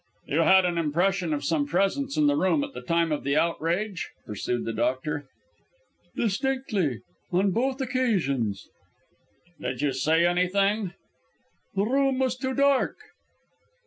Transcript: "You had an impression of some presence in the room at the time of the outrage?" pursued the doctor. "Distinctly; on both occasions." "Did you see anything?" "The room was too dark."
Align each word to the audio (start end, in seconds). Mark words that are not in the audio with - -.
"You 0.25 0.39
had 0.39 0.65
an 0.65 0.79
impression 0.79 1.31
of 1.31 1.43
some 1.43 1.67
presence 1.67 2.17
in 2.17 2.25
the 2.25 2.35
room 2.35 2.63
at 2.63 2.73
the 2.73 2.81
time 2.81 3.11
of 3.11 3.23
the 3.23 3.35
outrage?" 3.37 4.09
pursued 4.25 4.65
the 4.65 4.73
doctor. 4.73 5.27
"Distinctly; 6.15 7.01
on 7.31 7.51
both 7.51 7.79
occasions." 7.81 8.67
"Did 9.59 9.83
you 9.83 9.93
see 9.93 10.25
anything?" 10.25 10.95
"The 11.75 11.83
room 11.85 12.17
was 12.17 12.35
too 12.35 12.55
dark." 12.55 12.97